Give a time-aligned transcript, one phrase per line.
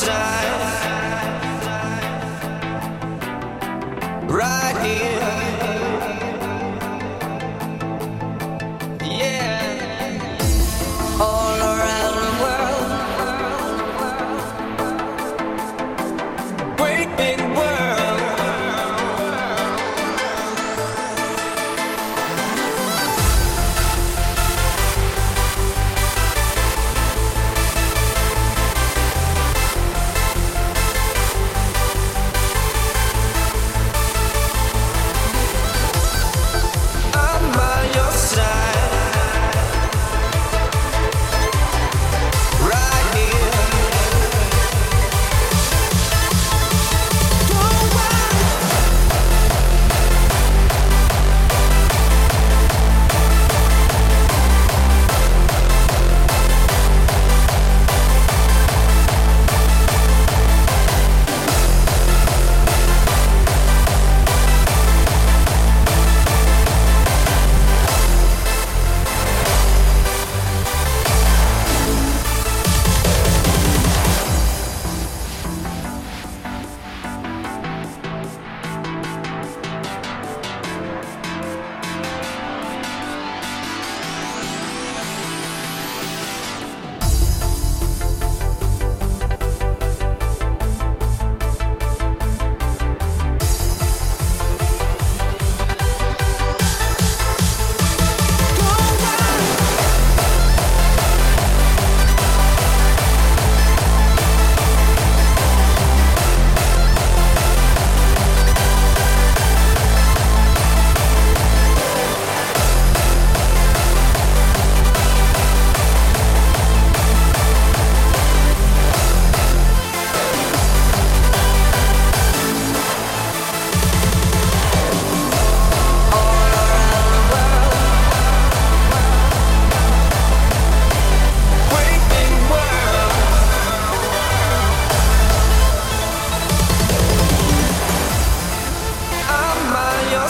[0.00, 0.39] side,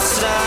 [0.01, 0.40] outside.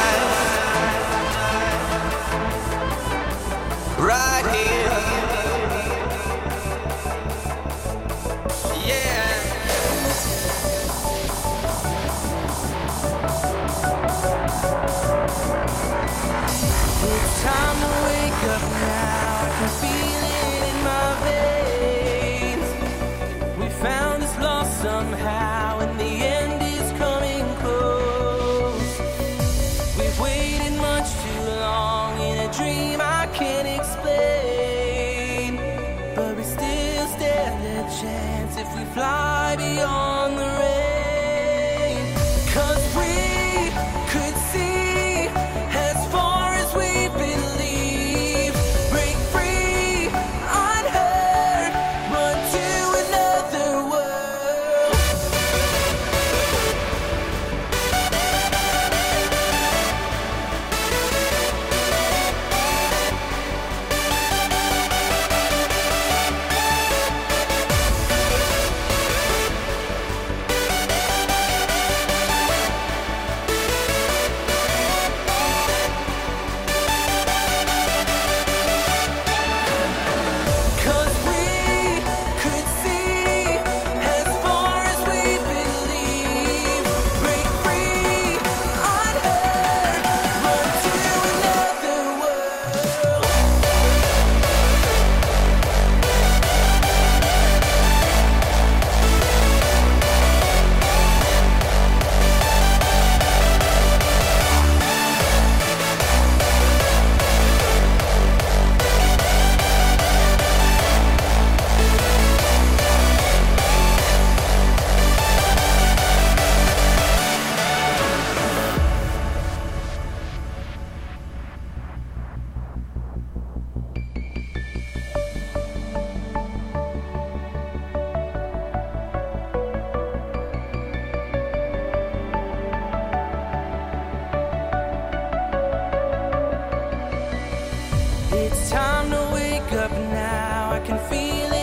[140.84, 141.63] Can feel it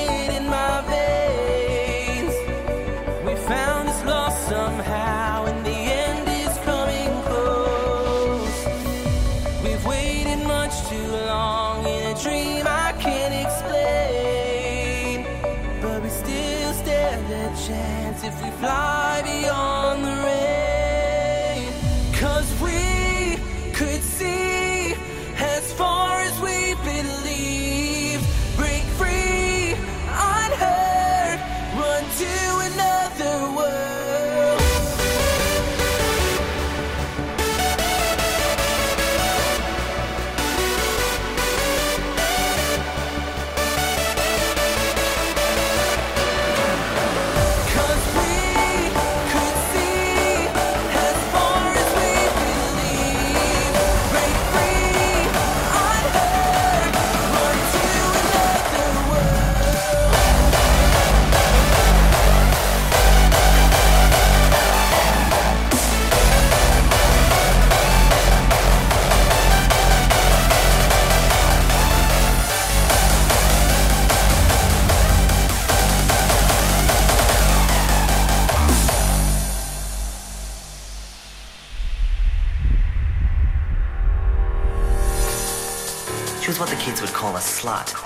[87.71, 88.00] would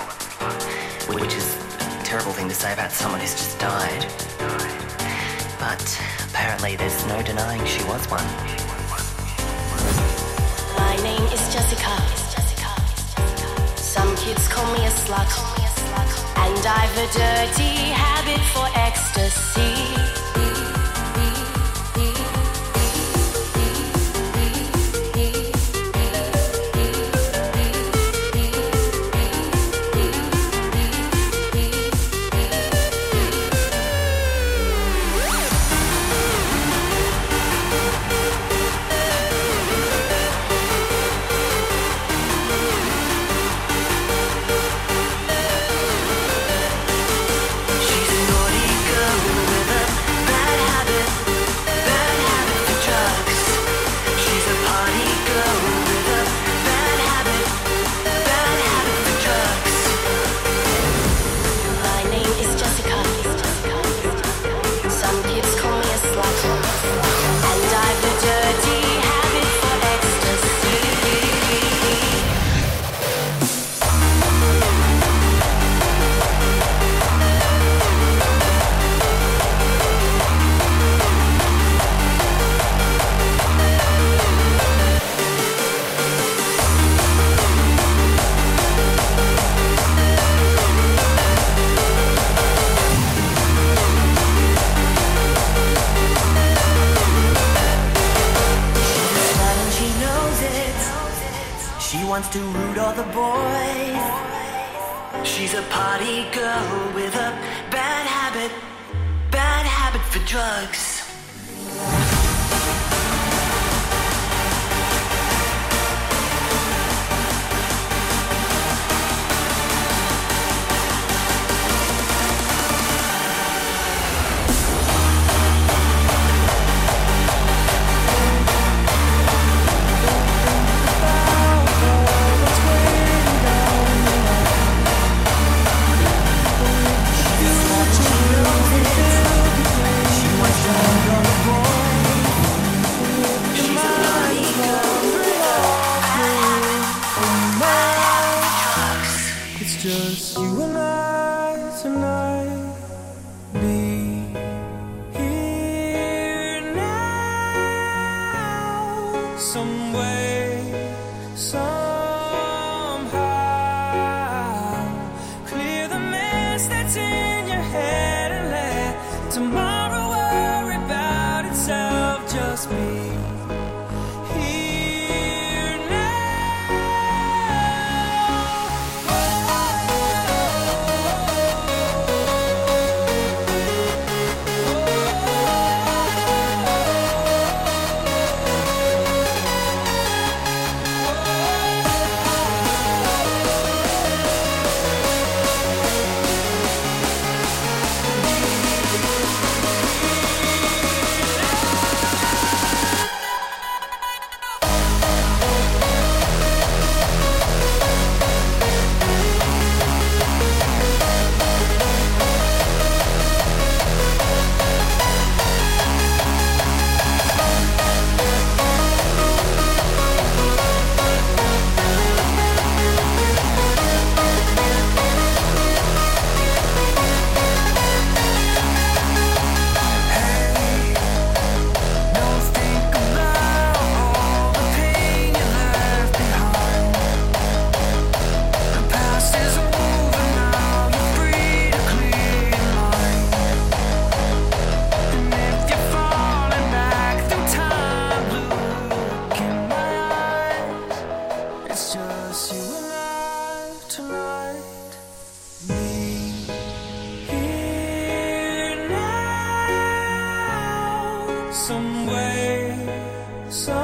[263.54, 263.83] somehow.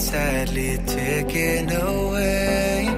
[0.00, 2.88] Sadly taken away.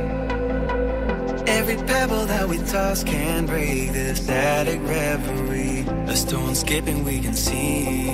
[1.47, 5.85] Every pebble that we toss can break the static reverie.
[6.07, 8.11] A stone skipping we can see.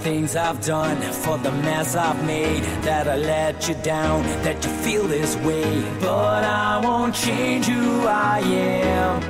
[0.00, 4.70] Things I've done, for the mess I've made, that I let you down, that you
[4.84, 5.82] feel this way.
[6.00, 9.22] But I won't change who I am.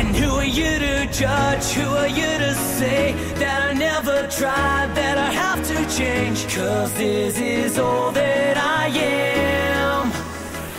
[0.00, 1.66] And who are you to judge?
[1.72, 6.38] Who are you to say that I never tried, that I have to change?
[6.54, 10.10] Cause this is all that I am.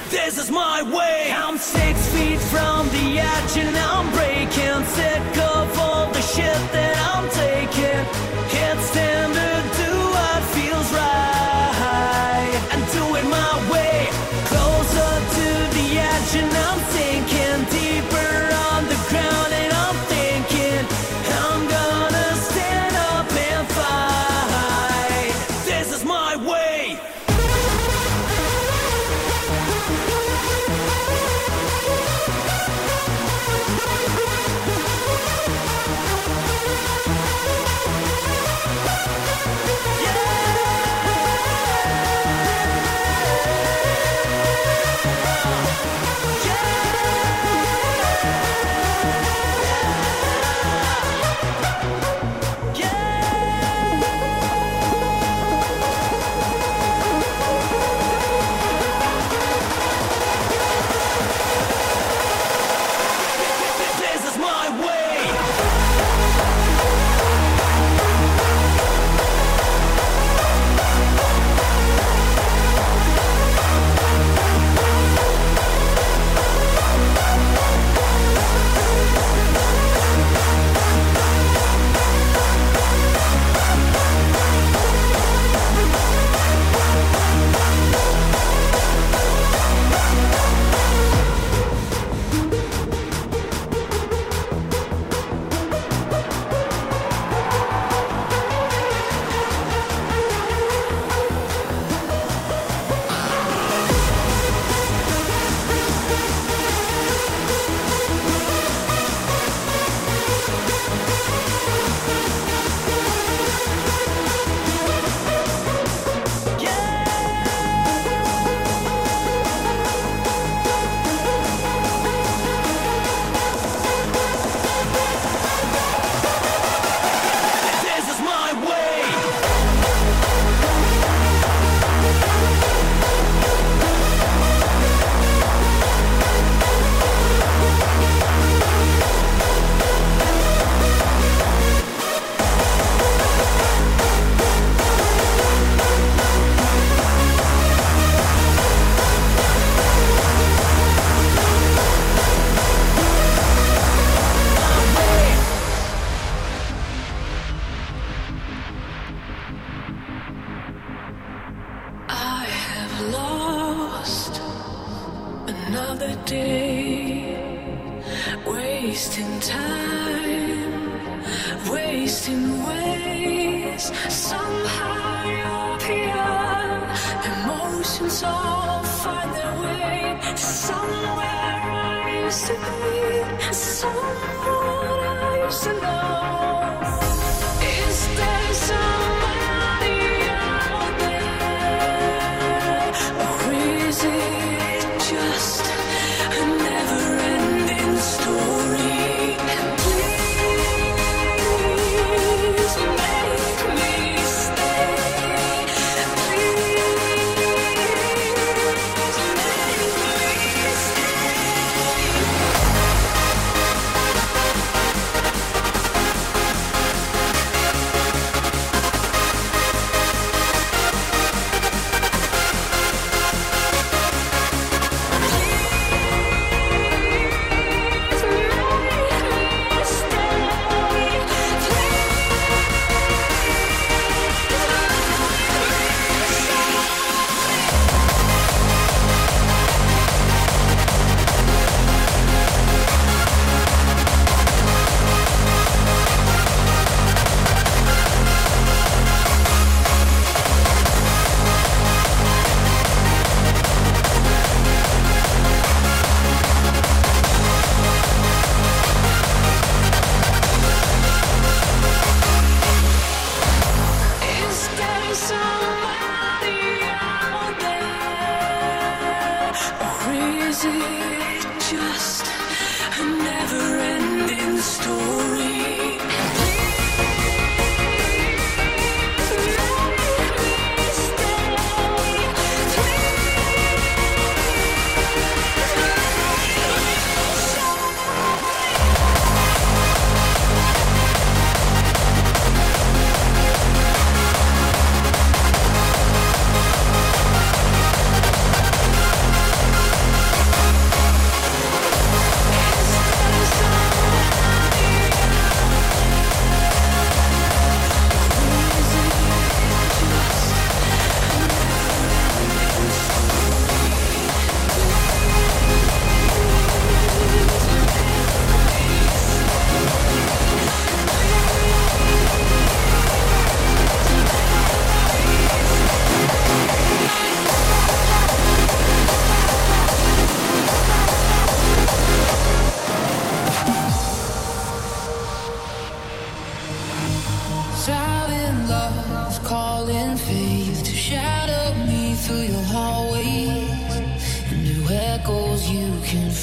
[0.09, 1.31] This is my way.
[1.31, 4.77] I'm six feet from the edge and I'm breaking.
[5.37, 5.56] The
[6.27, 8.46] shit that I'm taking.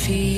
[0.07, 0.34] feel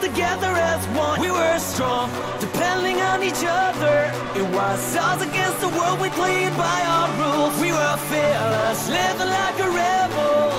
[0.00, 1.20] together as one.
[1.20, 4.12] We were strong, depending on each other.
[4.34, 7.60] It was us against the world, we played by our rules.
[7.60, 10.52] We were fearless, living like a rebel.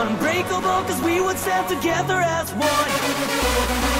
[0.00, 3.97] Unbreakable, cause we would stand together as one.